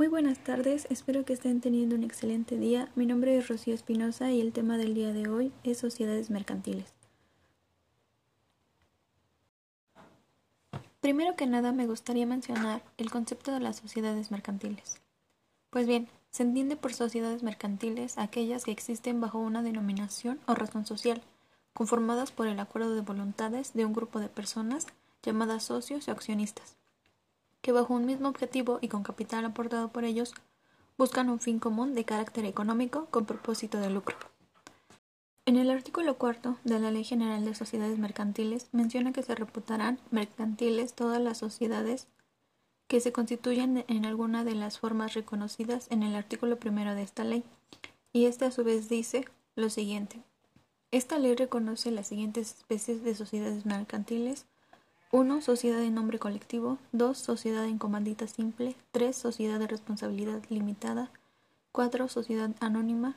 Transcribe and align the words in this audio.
Muy 0.00 0.08
buenas 0.08 0.38
tardes, 0.38 0.86
espero 0.88 1.26
que 1.26 1.34
estén 1.34 1.60
teniendo 1.60 1.94
un 1.94 2.04
excelente 2.04 2.56
día. 2.56 2.88
Mi 2.94 3.04
nombre 3.04 3.36
es 3.36 3.48
Rocío 3.48 3.74
Espinosa 3.74 4.30
y 4.30 4.40
el 4.40 4.50
tema 4.50 4.78
del 4.78 4.94
día 4.94 5.12
de 5.12 5.28
hoy 5.28 5.52
es 5.62 5.76
sociedades 5.76 6.30
mercantiles. 6.30 6.94
Primero 11.02 11.36
que 11.36 11.46
nada 11.46 11.72
me 11.72 11.86
gustaría 11.86 12.24
mencionar 12.24 12.82
el 12.96 13.10
concepto 13.10 13.52
de 13.52 13.60
las 13.60 13.76
sociedades 13.76 14.30
mercantiles. 14.30 15.02
Pues 15.68 15.86
bien, 15.86 16.08
se 16.30 16.44
entiende 16.44 16.76
por 16.76 16.94
sociedades 16.94 17.42
mercantiles 17.42 18.16
aquellas 18.16 18.64
que 18.64 18.72
existen 18.72 19.20
bajo 19.20 19.38
una 19.38 19.62
denominación 19.62 20.40
o 20.46 20.54
razón 20.54 20.86
social, 20.86 21.20
conformadas 21.74 22.32
por 22.32 22.46
el 22.46 22.58
acuerdo 22.58 22.94
de 22.94 23.02
voluntades 23.02 23.74
de 23.74 23.84
un 23.84 23.92
grupo 23.92 24.18
de 24.18 24.30
personas 24.30 24.86
llamadas 25.22 25.64
socios 25.64 26.08
o 26.08 26.12
accionistas 26.12 26.79
que 27.60 27.72
bajo 27.72 27.94
un 27.94 28.06
mismo 28.06 28.28
objetivo 28.28 28.78
y 28.80 28.88
con 28.88 29.02
capital 29.02 29.44
aportado 29.44 29.88
por 29.88 30.04
ellos, 30.04 30.34
buscan 30.96 31.30
un 31.30 31.40
fin 31.40 31.58
común 31.58 31.94
de 31.94 32.04
carácter 32.04 32.44
económico 32.44 33.06
con 33.06 33.26
propósito 33.26 33.78
de 33.78 33.90
lucro. 33.90 34.16
En 35.46 35.56
el 35.56 35.70
artículo 35.70 36.16
cuarto 36.16 36.58
de 36.64 36.78
la 36.78 36.90
Ley 36.90 37.04
General 37.04 37.44
de 37.44 37.54
Sociedades 37.54 37.98
Mercantiles 37.98 38.68
menciona 38.72 39.12
que 39.12 39.22
se 39.22 39.34
reputarán 39.34 39.98
mercantiles 40.10 40.94
todas 40.94 41.20
las 41.20 41.38
sociedades 41.38 42.06
que 42.86 43.00
se 43.00 43.12
constituyen 43.12 43.84
en 43.88 44.04
alguna 44.04 44.44
de 44.44 44.54
las 44.54 44.78
formas 44.78 45.14
reconocidas 45.14 45.86
en 45.90 46.02
el 46.02 46.14
artículo 46.14 46.58
primero 46.58 46.94
de 46.94 47.02
esta 47.02 47.24
ley, 47.24 47.44
y 48.12 48.26
este 48.26 48.44
a 48.44 48.50
su 48.50 48.64
vez 48.64 48.88
dice 48.88 49.24
lo 49.54 49.70
siguiente. 49.70 50.20
Esta 50.90 51.18
ley 51.18 51.34
reconoce 51.36 51.90
las 51.92 52.08
siguientes 52.08 52.50
especies 52.58 53.02
de 53.02 53.14
sociedades 53.14 53.64
mercantiles 53.64 54.46
1. 55.12 55.40
Sociedad 55.40 55.78
de 55.78 55.90
nombre 55.90 56.20
colectivo. 56.20 56.78
2. 56.92 57.18
Sociedad 57.18 57.64
en 57.64 57.78
comandita 57.78 58.28
simple. 58.28 58.76
3. 58.92 59.16
Sociedad 59.16 59.58
de 59.58 59.66
responsabilidad 59.66 60.40
limitada. 60.50 61.10
4. 61.72 62.06
Sociedad 62.06 62.50
anónima. 62.60 63.16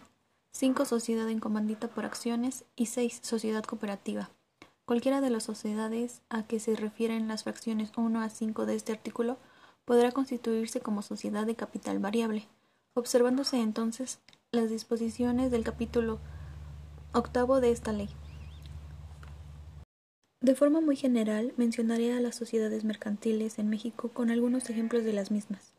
5. 0.53 0.85
Sociedad 0.85 1.29
en 1.29 1.39
comandita 1.39 1.87
por 1.89 2.05
acciones. 2.05 2.65
Y 2.75 2.87
6. 2.87 3.19
Sociedad 3.21 3.63
cooperativa. 3.63 4.31
Cualquiera 4.85 5.21
de 5.21 5.29
las 5.29 5.43
sociedades 5.43 6.23
a 6.29 6.41
que 6.41 6.59
se 6.59 6.75
refieren 6.75 7.27
las 7.27 7.43
fracciones 7.43 7.91
1 7.95 8.21
a 8.21 8.29
5 8.29 8.65
de 8.65 8.75
este 8.75 8.91
artículo 8.91 9.37
podrá 9.85 10.11
constituirse 10.11 10.81
como 10.81 11.03
sociedad 11.03 11.45
de 11.45 11.55
capital 11.55 11.99
variable, 11.99 12.47
observándose 12.95 13.61
entonces 13.61 14.19
las 14.51 14.69
disposiciones 14.69 15.51
del 15.51 15.63
capítulo 15.63 16.19
octavo 17.13 17.61
de 17.61 17.71
esta 17.71 17.91
ley. 17.91 18.09
De 20.43 20.55
forma 20.55 20.81
muy 20.81 20.97
general, 20.97 21.53
mencionaré 21.55 22.11
a 22.11 22.19
las 22.19 22.35
sociedades 22.35 22.83
mercantiles 22.83 23.59
en 23.59 23.69
México 23.69 24.09
con 24.09 24.29
algunos 24.29 24.69
ejemplos 24.69 25.05
de 25.05 25.13
las 25.13 25.31
mismas. 25.31 25.71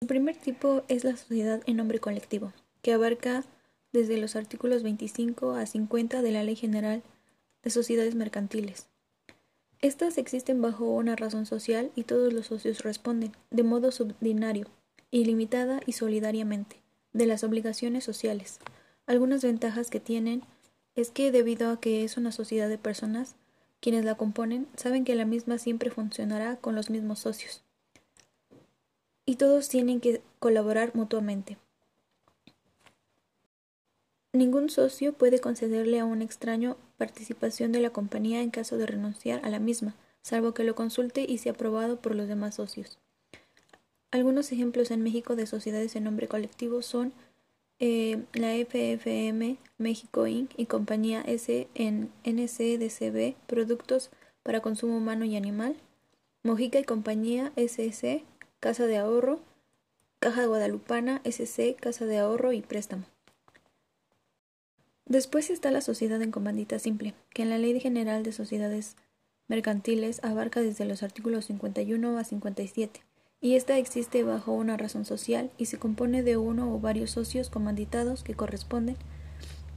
El 0.00 0.06
primer 0.06 0.36
tipo 0.36 0.84
es 0.86 1.02
la 1.02 1.16
sociedad 1.16 1.62
en 1.66 1.78
nombre 1.78 1.98
colectivo, 1.98 2.52
que 2.80 2.92
abarca 2.92 3.44
desde 3.92 4.16
los 4.16 4.36
artículos 4.36 4.84
25 4.84 5.54
a 5.54 5.66
50 5.66 6.22
de 6.22 6.30
la 6.30 6.44
Ley 6.44 6.54
General 6.54 7.02
de 7.64 7.70
Sociedades 7.70 8.14
Mercantiles. 8.14 8.86
Estas 9.80 10.16
existen 10.16 10.62
bajo 10.62 10.84
una 10.84 11.16
razón 11.16 11.44
social 11.44 11.90
y 11.96 12.04
todos 12.04 12.32
los 12.32 12.46
socios 12.46 12.84
responden, 12.84 13.32
de 13.50 13.64
modo 13.64 13.90
subordinario, 13.90 14.68
ilimitada 15.10 15.80
y 15.86 15.94
solidariamente, 15.94 16.76
de 17.12 17.26
las 17.26 17.42
obligaciones 17.42 18.04
sociales. 18.04 18.60
Algunas 19.06 19.42
ventajas 19.42 19.90
que 19.90 19.98
tienen 19.98 20.44
es 20.94 21.10
que 21.10 21.32
debido 21.32 21.72
a 21.72 21.80
que 21.80 22.04
es 22.04 22.16
una 22.16 22.30
sociedad 22.30 22.68
de 22.68 22.78
personas, 22.78 23.34
quienes 23.80 24.04
la 24.04 24.16
componen 24.16 24.66
saben 24.76 25.04
que 25.04 25.14
la 25.14 25.24
misma 25.24 25.58
siempre 25.58 25.90
funcionará 25.90 26.56
con 26.56 26.74
los 26.74 26.90
mismos 26.90 27.20
socios. 27.20 27.62
Y 29.26 29.36
todos 29.36 29.68
tienen 29.68 30.00
que 30.00 30.22
colaborar 30.38 30.94
mutuamente. 30.94 31.58
Ningún 34.32 34.70
socio 34.70 35.14
puede 35.14 35.40
concederle 35.40 36.00
a 36.00 36.04
un 36.04 36.22
extraño 36.22 36.76
participación 36.96 37.72
de 37.72 37.80
la 37.80 37.90
compañía 37.90 38.42
en 38.42 38.50
caso 38.50 38.76
de 38.76 38.86
renunciar 38.86 39.44
a 39.44 39.50
la 39.50 39.58
misma, 39.58 39.94
salvo 40.22 40.52
que 40.52 40.64
lo 40.64 40.74
consulte 40.74 41.24
y 41.28 41.38
sea 41.38 41.52
aprobado 41.52 42.00
por 42.00 42.14
los 42.14 42.28
demás 42.28 42.56
socios. 42.56 42.98
Algunos 44.10 44.52
ejemplos 44.52 44.90
en 44.90 45.02
México 45.02 45.36
de 45.36 45.46
sociedades 45.46 45.94
en 45.96 46.04
nombre 46.04 46.28
colectivo 46.28 46.82
son 46.82 47.12
eh, 47.80 48.24
la 48.32 48.54
FFM 48.54 49.56
México 49.78 50.26
Inc. 50.26 50.50
y 50.56 50.66
compañía 50.66 51.22
S 51.22 51.68
en 51.74 52.10
NCDCB 52.24 53.34
Productos 53.46 54.10
para 54.42 54.60
Consumo 54.60 54.96
Humano 54.96 55.24
y 55.24 55.36
Animal, 55.36 55.76
Mojica 56.42 56.80
y 56.80 56.84
compañía 56.84 57.52
SC 57.56 58.24
Casa 58.60 58.86
de 58.86 58.98
Ahorro, 58.98 59.40
Caja 60.18 60.46
Guadalupana 60.46 61.20
SC 61.24 61.76
Casa 61.76 62.06
de 62.06 62.18
Ahorro 62.18 62.52
y 62.52 62.62
Préstamo. 62.62 63.04
Después 65.06 65.48
está 65.48 65.70
la 65.70 65.80
sociedad 65.80 66.20
en 66.20 66.32
comandita 66.32 66.78
simple, 66.78 67.14
que 67.30 67.42
en 67.42 67.50
la 67.50 67.58
Ley 67.58 67.78
General 67.80 68.22
de 68.22 68.32
Sociedades 68.32 68.96
Mercantiles 69.46 70.22
abarca 70.22 70.60
desde 70.60 70.84
los 70.84 71.02
artículos 71.02 71.46
51 71.46 72.18
a 72.18 72.24
57 72.24 73.07
y 73.40 73.54
ésta 73.54 73.78
existe 73.78 74.24
bajo 74.24 74.52
una 74.52 74.76
razón 74.76 75.04
social 75.04 75.50
y 75.58 75.66
se 75.66 75.78
compone 75.78 76.22
de 76.22 76.36
uno 76.36 76.74
o 76.74 76.80
varios 76.80 77.12
socios 77.12 77.50
comanditados 77.50 78.22
que 78.22 78.34
corresponden 78.34 78.96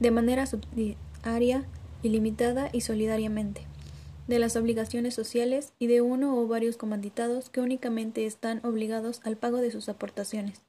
de 0.00 0.10
manera 0.10 0.46
subsidiaria, 0.46 1.64
ilimitada 2.02 2.68
y 2.72 2.80
solidariamente 2.80 3.62
de 4.26 4.38
las 4.38 4.56
obligaciones 4.56 5.14
sociales 5.14 5.72
y 5.78 5.86
de 5.86 6.00
uno 6.00 6.36
o 6.38 6.46
varios 6.46 6.76
comanditados 6.76 7.50
que 7.50 7.60
únicamente 7.60 8.26
están 8.26 8.64
obligados 8.64 9.20
al 9.24 9.36
pago 9.36 9.58
de 9.58 9.70
sus 9.70 9.88
aportaciones. 9.88 10.62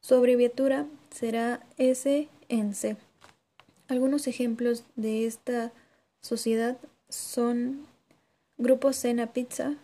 Su 0.00 0.14
abreviatura 0.14 0.86
será 1.10 1.66
SNC. 1.76 2.96
Algunos 3.88 4.26
ejemplos 4.26 4.84
de 4.96 5.26
esta 5.26 5.72
sociedad 6.20 6.78
son 7.08 7.86
Grupo 8.56 8.92
Sena 8.92 9.32
Pizza, 9.32 9.74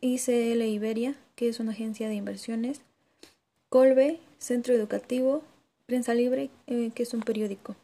ICL 0.00 0.62
Iberia, 0.62 1.14
que 1.40 1.48
es 1.48 1.58
una 1.58 1.72
agencia 1.72 2.06
de 2.06 2.16
inversiones, 2.16 2.82
Colbe, 3.70 4.20
Centro 4.36 4.74
Educativo, 4.74 5.42
Prensa 5.86 6.12
Libre, 6.12 6.50
eh, 6.66 6.90
que 6.94 7.02
es 7.02 7.14
un 7.14 7.22
periódico. 7.22 7.76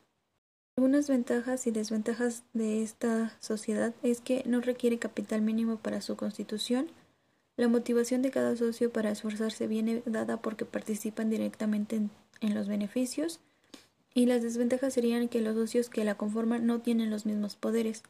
Algunas 0.77 1.09
ventajas 1.09 1.67
y 1.67 1.71
desventajas 1.71 2.43
de 2.53 2.83
esta 2.83 3.35
sociedad 3.41 3.95
es 4.03 4.21
que 4.21 4.43
no 4.45 4.61
requiere 4.61 4.99
capital 4.99 5.41
mínimo 5.41 5.79
para 5.79 6.03
su 6.03 6.17
constitución, 6.17 6.89
la 7.57 7.69
motivación 7.69 8.21
de 8.21 8.31
cada 8.31 8.55
socio 8.57 8.93
para 8.93 9.11
esforzarse 9.11 9.67
viene 9.67 10.03
dada 10.05 10.37
porque 10.37 10.67
participan 10.67 11.31
directamente 11.31 12.03
en 12.43 12.55
los 12.55 12.69
beneficios, 12.69 13.41
y 14.13 14.27
las 14.27 14.43
desventajas 14.43 14.93
serían 14.93 15.29
que 15.29 15.41
los 15.41 15.55
socios 15.55 15.89
que 15.89 16.05
la 16.05 16.17
conforman 16.17 16.67
no 16.67 16.81
tienen 16.83 17.09
los 17.09 17.25
mismos 17.25 17.57
poderes. 17.57 18.03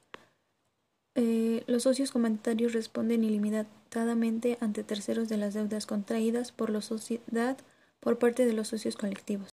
Eh, 1.15 1.63
los 1.69 1.85
socios 1.85 2.11
comunitarios 2.11 2.73
responden 2.73 3.23
ante 3.99 4.85
terceros 4.85 5.29
de 5.29 5.37
las 5.37 5.55
deudas 5.55 5.87
contraídas 5.87 6.53
por 6.53 6.71
la 6.71 6.83
sociedad 6.83 7.57
por 8.01 8.19
parte 8.19 8.45
de 8.45 8.53
los 8.53 8.69
socios 8.69 8.97
colectivos. 8.97 9.51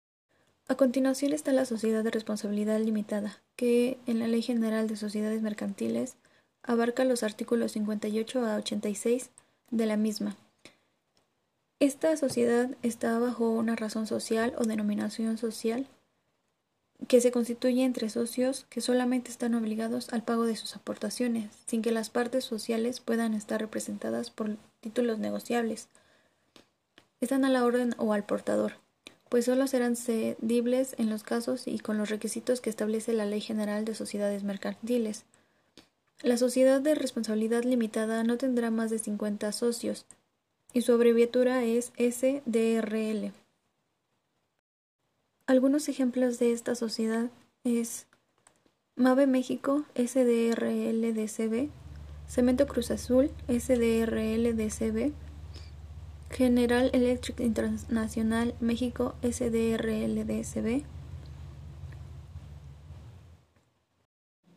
A 0.69 0.77
continuación 0.77 1.33
está 1.33 1.53
la 1.53 1.65
sociedad 1.65 2.05
de 2.05 2.11
responsabilidad 2.11 2.79
limitada, 2.79 3.39
que 3.57 3.99
en 4.07 4.19
la 4.19 4.29
Ley 4.29 4.43
General 4.43 4.87
de 4.87 4.97
Sociedades 4.97 5.43
Mercantiles 5.43 6.17
abarca 6.63 7.05
los 7.05 7.23
artículos 7.23 7.73
58 7.73 8.45
a 8.45 8.57
86 8.57 9.31
de 9.71 9.87
la 9.87 9.97
misma. 9.97 10.37
Esta 11.81 12.17
sociedad 12.17 12.71
está 12.83 13.19
bajo 13.19 13.51
una 13.51 13.77
razón 13.77 14.07
social 14.07 14.55
o 14.59 14.65
denominación 14.65 15.39
social 15.39 15.87
que 17.07 17.21
se 17.21 17.31
constituye 17.31 17.85
entre 17.85 18.11
socios 18.11 18.67
que 18.69 18.81
solamente 18.81 19.31
están 19.31 19.55
obligados 19.55 20.13
al 20.13 20.23
pago 20.23 20.45
de 20.45 20.57
sus 20.57 20.75
aportaciones, 20.75 21.51
sin 21.67 21.81
que 21.81 21.93
las 21.93 22.11
partes 22.11 22.45
sociales 22.45 23.01
puedan 23.01 23.35
estar 23.35 23.61
representadas 23.61 24.31
por 24.31 24.57
títulos 24.81 25.19
negociables. 25.19 25.89
Están 27.21 27.45
a 27.45 27.51
la 27.51 27.65
orden 27.65 27.95
o 27.99 28.13
al 28.13 28.25
portador, 28.25 28.75
pues 29.29 29.45
solo 29.45 29.67
serán 29.67 29.97
cedibles 29.97 30.95
en 30.99 31.09
los 31.11 31.23
casos 31.23 31.67
y 31.67 31.79
con 31.79 31.99
los 31.99 32.11
requisitos 32.11 32.61
que 32.61 32.71
establece 32.71 33.13
la 33.13 33.27
Ley 33.27 33.41
General 33.41 33.85
de 33.85 33.95
Sociedades 33.95 34.43
Mercantiles. 34.43 35.25
La 36.23 36.37
sociedad 36.37 36.81
de 36.81 36.95
responsabilidad 36.95 37.63
limitada 37.63 38.25
no 38.25 38.39
tendrá 38.39 38.71
más 38.71 38.91
de 38.91 38.99
50 38.99 39.53
socios, 39.53 40.05
y 40.73 40.83
su 40.83 40.93
abreviatura 40.93 41.65
es 41.65 41.93
SDRL. 41.97 43.33
Algunos 45.49 45.89
ejemplos 45.89 46.39
de 46.39 46.53
esta 46.53 46.75
sociedad 46.75 47.31
es 47.65 48.07
Mave 48.97 49.27
México 49.27 49.87
SDRLDCB, 49.95 51.71
Cemento 52.27 52.67
Cruz 52.67 52.91
Azul 52.91 53.31
SDRLDCB, 53.49 55.15
General 56.31 56.91
Electric 56.93 57.41
Internacional 57.41 58.57
México 58.61 59.15
SDRLDCB. 59.23 60.85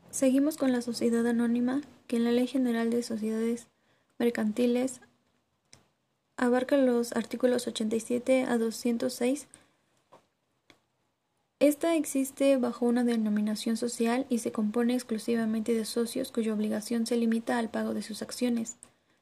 Seguimos 0.10 0.58
con 0.58 0.74
la 0.74 0.82
sociedad 0.82 1.26
anónima 1.26 1.80
que 2.08 2.18
en 2.18 2.26
la 2.26 2.34
Ley 2.34 2.48
General 2.48 2.90
de 2.90 3.02
Sociedades 3.02 3.68
Mercantiles 4.20 5.00
abarca 6.36 6.76
los 6.76 7.14
artículos 7.14 7.66
87 7.66 8.44
a 8.44 8.58
206. 8.58 9.48
Esta 11.62 11.96
existe 11.96 12.58
bajo 12.58 12.88
una 12.88 13.04
denominación 13.04 13.78
social 13.78 14.26
y 14.30 14.40
se 14.40 14.52
compone 14.52 14.96
exclusivamente 14.96 15.76
de 15.76 15.86
socios 15.86 16.32
cuya 16.32 16.56
obligación 16.56 17.06
se 17.06 17.16
limita 17.18 17.60
al 17.60 17.70
pago 17.70 17.94
de 17.94 18.02
sus 18.02 18.24
acciones. 18.24 18.78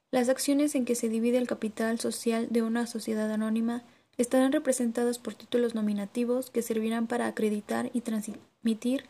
Las 0.10 0.30
acciones 0.30 0.74
en 0.74 0.86
que 0.86 0.96
se 0.96 1.10
divide 1.10 1.38
el 1.38 1.48
capital 1.48 2.00
social 2.00 2.48
de 2.50 2.62
una 2.62 2.88
sociedad 2.88 3.30
anónima 3.30 3.84
estarán 4.16 4.54
representadas 4.54 5.20
por 5.20 5.34
títulos 5.34 5.76
nominativos 5.76 6.50
que 6.50 6.62
servirán 6.62 7.08
para 7.08 7.28
acreditar 7.28 7.90
y 7.92 8.00
transmitir 8.00 9.04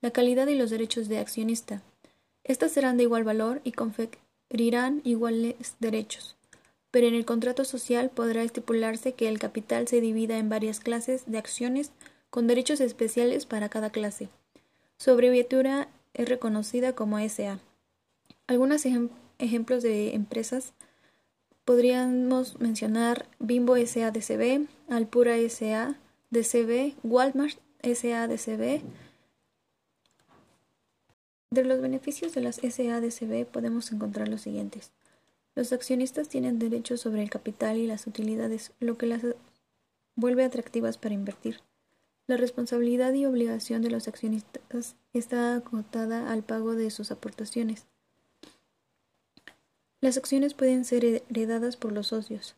la 0.00 0.10
calidad 0.10 0.46
y 0.46 0.54
los 0.54 0.70
derechos 0.70 1.06
de 1.08 1.18
accionista. 1.18 1.82
Estas 2.44 2.72
serán 2.72 2.96
de 2.96 3.02
igual 3.02 3.24
valor 3.24 3.60
y 3.62 3.72
conferirán 3.72 5.02
iguales 5.04 5.76
derechos 5.80 6.38
pero 6.90 7.06
en 7.06 7.14
el 7.14 7.24
contrato 7.24 7.64
social 7.64 8.10
podrá 8.10 8.42
estipularse 8.42 9.12
que 9.12 9.28
el 9.28 9.38
capital 9.38 9.86
se 9.86 10.00
divida 10.00 10.38
en 10.38 10.48
varias 10.48 10.80
clases 10.80 11.22
de 11.26 11.38
acciones 11.38 11.92
con 12.30 12.46
derechos 12.46 12.80
especiales 12.80 13.44
para 13.44 13.68
cada 13.68 13.90
clase. 13.90 14.28
Su 14.96 15.10
abreviatura 15.10 15.88
es 16.14 16.28
reconocida 16.28 16.94
como 16.94 17.18
SA. 17.18 17.58
Algunos 18.46 18.84
ejemplos 19.38 19.82
de 19.82 20.14
empresas 20.14 20.72
podríamos 21.64 22.60
mencionar 22.60 23.26
Bimbo 23.38 23.76
SA 23.76 24.10
DCB, 24.10 24.66
Alpura 24.88 25.36
SA 25.48 25.96
DCB, 26.30 26.94
Walmart 27.02 27.58
SA 27.82 28.28
DCB. 28.28 28.82
De 31.50 31.64
los 31.64 31.80
beneficios 31.80 32.34
de 32.34 32.40
las 32.40 32.56
SA 32.56 33.00
DCB 33.00 33.46
podemos 33.46 33.90
encontrar 33.92 34.28
los 34.28 34.42
siguientes. 34.42 34.92
Los 35.56 35.72
accionistas 35.72 36.28
tienen 36.28 36.58
derechos 36.58 37.00
sobre 37.00 37.22
el 37.22 37.30
capital 37.30 37.76
y 37.76 37.86
las 37.86 38.06
utilidades, 38.06 38.72
lo 38.78 38.96
que 38.96 39.06
las 39.06 39.22
vuelve 40.14 40.44
atractivas 40.44 40.96
para 40.96 41.14
invertir. 41.14 41.60
La 42.30 42.36
responsabilidad 42.36 43.12
y 43.14 43.26
obligación 43.26 43.82
de 43.82 43.90
los 43.90 44.06
accionistas 44.06 44.94
está 45.12 45.56
acotada 45.56 46.30
al 46.30 46.44
pago 46.44 46.76
de 46.76 46.88
sus 46.92 47.10
aportaciones. 47.10 47.86
Las 50.00 50.16
acciones 50.16 50.54
pueden 50.54 50.84
ser 50.84 51.04
heredadas 51.04 51.76
por 51.76 51.90
los 51.90 52.06
socios 52.06 52.54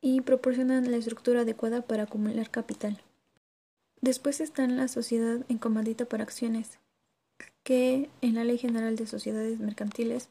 y 0.00 0.20
proporcionan 0.20 0.88
la 0.92 0.96
estructura 0.98 1.40
adecuada 1.40 1.82
para 1.82 2.04
acumular 2.04 2.50
capital. 2.50 3.02
Después 4.00 4.40
están 4.40 4.76
la 4.76 4.86
sociedad 4.86 5.40
en 5.48 5.58
comandita 5.58 6.04
por 6.04 6.22
acciones, 6.22 6.78
que 7.64 8.10
en 8.20 8.36
la 8.36 8.44
Ley 8.44 8.58
General 8.58 8.94
de 8.94 9.08
Sociedades 9.08 9.58
Mercantiles 9.58 10.28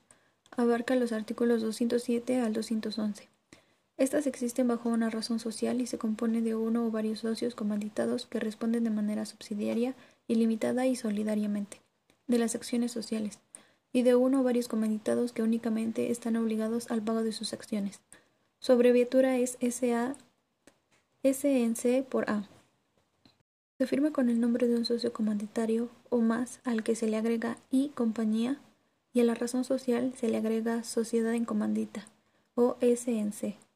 abarca 0.51 0.95
los 0.95 1.11
artículos 1.11 1.61
207 1.61 2.39
al 2.39 2.53
211. 2.53 3.27
Estas 3.99 4.27
existen 4.27 4.69
bajo 4.69 4.87
una 4.87 5.09
razón 5.09 5.39
social 5.39 5.81
y 5.81 5.85
se 5.85 5.97
compone 5.97 6.41
de 6.41 6.55
uno 6.55 6.87
o 6.87 6.89
varios 6.89 7.19
socios 7.19 7.53
comanditados 7.53 8.27
que 8.27 8.39
responden 8.39 8.85
de 8.85 8.91
manera 8.91 9.25
subsidiaria, 9.25 9.93
ilimitada 10.29 10.87
y 10.87 10.95
solidariamente 10.95 11.81
de 12.25 12.39
las 12.39 12.55
acciones 12.55 12.93
sociales, 12.93 13.39
y 13.91 14.03
de 14.03 14.15
uno 14.15 14.39
o 14.39 14.43
varios 14.43 14.69
comanditados 14.69 15.33
que 15.33 15.43
únicamente 15.43 16.11
están 16.11 16.37
obligados 16.37 16.89
al 16.91 17.01
pago 17.01 17.23
de 17.23 17.33
sus 17.33 17.51
acciones. 17.51 17.99
Su 18.59 18.71
abreviatura 18.71 19.37
es 19.37 19.57
SA, 19.59 20.15
SNC 21.23 22.05
por 22.07 22.29
A. 22.29 22.47
Se 23.77 23.85
firma 23.85 24.11
con 24.11 24.29
el 24.29 24.39
nombre 24.39 24.67
de 24.67 24.77
un 24.77 24.85
socio 24.85 25.11
comanditario 25.11 25.89
o 26.07 26.19
más 26.19 26.61
al 26.63 26.83
que 26.83 26.95
se 26.95 27.07
le 27.07 27.17
agrega 27.17 27.57
I 27.69 27.89
compañía 27.89 28.61
y 29.11 29.19
a 29.19 29.25
la 29.25 29.35
razón 29.35 29.65
social 29.65 30.13
se 30.15 30.29
le 30.29 30.37
agrega 30.37 30.83
sociedad 30.83 31.33
en 31.33 31.43
comandita 31.43 32.07
o 32.55 32.77
SNC. 32.79 33.68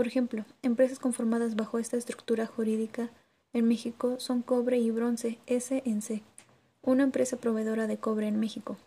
Por 0.00 0.06
ejemplo, 0.06 0.46
empresas 0.62 0.98
conformadas 0.98 1.56
bajo 1.56 1.78
esta 1.78 1.98
estructura 1.98 2.46
jurídica 2.46 3.10
en 3.52 3.68
México 3.68 4.18
son 4.18 4.40
Cobre 4.40 4.78
y 4.78 4.90
Bronce 4.90 5.38
SNC, 5.46 6.22
una 6.80 7.02
empresa 7.02 7.36
proveedora 7.36 7.86
de 7.86 7.98
cobre 7.98 8.26
en 8.26 8.40
México. 8.40 8.78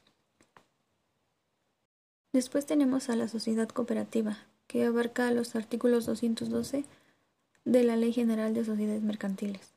Después 2.32 2.66
tenemos 2.66 3.12
a 3.12 3.16
la 3.16 3.28
sociedad 3.28 3.70
cooperativa, 3.70 4.40
que 4.66 4.86
abarca 4.86 5.30
los 5.30 5.56
artículos 5.56 6.08
212 6.08 6.84
de 7.64 7.84
la 7.84 7.96
Ley 7.96 8.12
General 8.12 8.56
de 8.56 8.66
Sociedades 8.66 9.04
Mercantiles. 9.04 9.72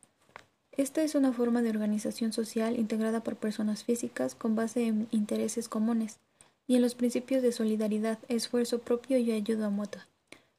Esta 0.72 1.02
es 1.02 1.14
una 1.14 1.34
forma 1.34 1.60
de 1.60 1.68
organización 1.68 2.32
social 2.32 2.78
integrada 2.78 3.22
por 3.22 3.36
personas 3.36 3.84
físicas 3.84 4.34
con 4.34 4.56
base 4.56 4.86
en 4.86 5.06
intereses 5.10 5.68
comunes 5.68 6.18
y 6.66 6.76
en 6.76 6.80
los 6.80 6.94
principios 6.94 7.42
de 7.42 7.52
solidaridad, 7.52 8.18
esfuerzo 8.28 8.78
propio 8.78 9.18
y 9.18 9.32
ayuda 9.32 9.68
mutua, 9.68 10.06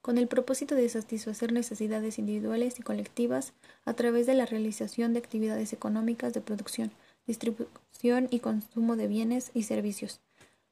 con 0.08 0.18
el 0.18 0.30
propósito 0.30 0.74
de 0.74 0.88
satisfacer 0.88 1.52
necesidades 1.52 2.18
individuales 2.18 2.80
y 2.80 2.82
colectivas 2.82 3.52
a 3.84 3.94
través 3.94 4.26
de 4.26 4.36
la 4.36 4.46
realización 4.46 5.12
de 5.12 5.20
actividades 5.20 5.74
económicas 5.74 6.34
de 6.34 6.40
producción, 6.40 6.92
distribución 7.26 8.30
y 8.32 8.40
consumo 8.40 8.96
de 8.96 9.08
bienes 9.08 9.52
y 9.54 9.64
servicios. 9.64 10.22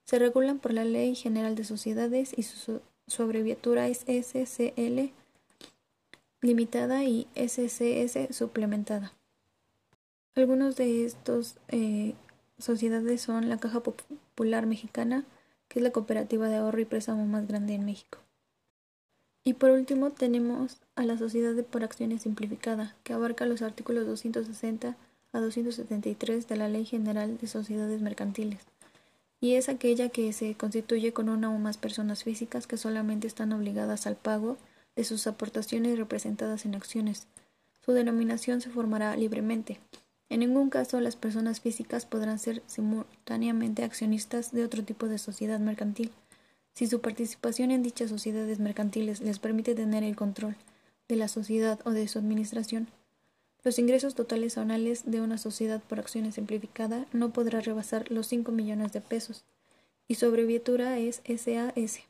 Se 0.05 0.19
regulan 0.19 0.59
por 0.59 0.71
la 0.71 0.85
Ley 0.85 1.15
General 1.15 1.53
de 1.55 1.65
Sociedades 1.65 2.31
y 2.33 2.43
su, 2.43 2.79
abreviatura 3.19 3.89
es 3.89 4.05
SCL 4.07 5.11
limitada 6.39 7.03
y 7.03 7.27
SCS 7.35 8.33
suplementada. 8.33 9.11
Algunos 10.35 10.77
de 10.77 11.03
estos 11.03 11.55
eh, 11.67 12.13
sociedades 12.57 13.21
son 13.21 13.49
la 13.49 13.57
Caja 13.57 13.81
Popular 13.81 14.65
Mexicana, 14.65 15.25
que 15.67 15.79
es 15.79 15.83
la 15.83 15.91
cooperativa 15.91 16.47
de 16.47 16.55
ahorro 16.55 16.79
y 16.79 16.85
préstamo 16.85 17.25
más 17.25 17.45
grande 17.49 17.73
en 17.73 17.83
México. 17.83 18.19
Y 19.47 19.53
por 19.53 19.69
último 19.69 20.09
tenemos 20.09 20.77
a 20.95 21.05
la 21.05 21.19
Sociedad 21.19 21.53
por 21.65 21.83
Acciones 21.83 22.23
Simplificada, 22.23 22.95
que 23.03 23.13
abarca 23.13 23.45
los 23.45 23.61
artículos 23.61 24.07
260 24.07 24.97
a 25.31 25.39
273 25.39 26.47
de 26.47 26.57
la 26.57 26.67
Ley 26.67 26.83
General 26.83 27.37
de 27.37 27.47
Sociedades 27.47 28.01
Mercantiles, 28.01 28.61
y 29.39 29.53
es 29.53 29.69
aquella 29.69 30.09
que 30.09 30.33
se 30.33 30.55
constituye 30.55 31.13
con 31.13 31.29
una 31.29 31.51
o 31.51 31.59
más 31.59 31.77
personas 31.77 32.23
físicas 32.23 32.65
que 32.65 32.77
solamente 32.77 33.27
están 33.27 33.53
obligadas 33.53 34.07
al 34.07 34.15
pago 34.15 34.57
de 34.95 35.03
sus 35.03 35.27
aportaciones 35.27 35.99
representadas 35.99 36.65
en 36.65 36.73
acciones. 36.73 37.27
Su 37.85 37.91
denominación 37.91 38.61
se 38.61 38.71
formará 38.71 39.15
libremente, 39.15 39.79
en 40.29 40.39
ningún 40.39 40.71
caso 40.71 40.99
las 41.01 41.15
personas 41.15 41.61
físicas 41.61 42.07
podrán 42.07 42.39
ser 42.39 42.63
simultáneamente 42.65 43.83
accionistas 43.83 44.51
de 44.51 44.63
otro 44.63 44.83
tipo 44.83 45.07
de 45.07 45.19
sociedad 45.19 45.59
mercantil, 45.59 46.11
si 46.75 46.87
su 46.87 46.99
participación 46.99 47.71
en 47.71 47.81
dichas 47.81 48.09
sociedades 48.09 48.59
mercantiles 48.59 49.21
les 49.21 49.39
permite 49.39 49.73
tener 49.75 50.03
el 50.03 50.15
control 50.15 50.55
de 51.07 51.15
la 51.15 51.29
sociedad 51.29 51.79
o 51.85 51.91
de 51.91 52.07
su 52.09 52.19
administración. 52.19 52.87
Los 53.63 53.79
ingresos 53.79 54.13
totales 54.13 54.57
anuales 54.57 55.09
de 55.09 55.21
una 55.21 55.37
sociedad 55.37 55.81
por 55.81 55.99
acciones 55.99 56.35
simplificada 56.35 57.05
no 57.13 57.31
podrá 57.31 57.61
rebasar 57.61 58.11
los 58.11 58.27
5 58.27 58.51
millones 58.51 58.91
de 58.91 59.01
pesos, 59.01 59.45
y 60.07 60.15
su 60.15 60.25
abreviatura 60.25 60.99
es 60.99 61.21
SAS. 61.25 62.01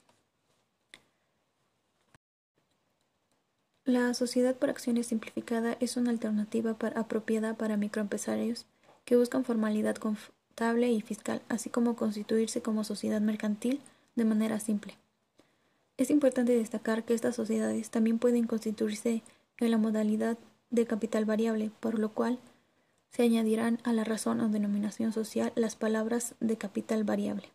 La 3.86 4.13
sociedad 4.16 4.56
por 4.56 4.72
acciones 4.72 5.06
simplificada 5.08 5.78
es 5.80 5.96
una 5.96 6.10
alternativa 6.10 6.75
apropiada 6.96 7.54
para 7.54 7.78
microempresarios 7.78 8.66
que 9.06 9.16
buscan 9.16 9.46
formalidad 9.46 9.96
contable 9.98 10.92
y 10.92 11.01
fiscal, 11.01 11.44
así 11.50 11.70
como 11.70 11.96
constituirse 11.96 12.63
como 12.63 12.84
sociedad 12.84 13.22
mercantil 13.22 13.80
de 14.15 14.25
manera 14.25 14.60
simple. 14.60 14.98
Es 15.98 16.10
importante 16.10 16.55
destacar 16.55 17.05
que 17.05 17.13
estas 17.13 17.36
sociedades 17.36 17.89
también 17.89 18.19
pueden 18.19 18.48
constituirse 18.48 19.24
en 19.60 19.72
la 19.72 19.77
modalidad 19.77 20.38
de 20.69 20.86
capital 20.86 21.25
variable, 21.25 21.72
por 21.79 22.00
lo 22.00 22.13
cual 22.13 22.39
se 23.10 23.24
añadirán 23.24 23.79
a 23.84 23.93
la 23.93 24.03
razón 24.03 24.41
o 24.41 24.50
denominación 24.50 25.13
social 25.13 25.53
las 25.55 25.75
palabras 25.75 26.36
de 26.41 26.57
capital 26.57 27.05
variable. 27.05 27.55